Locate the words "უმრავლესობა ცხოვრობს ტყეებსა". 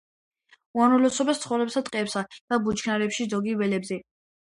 0.77-2.23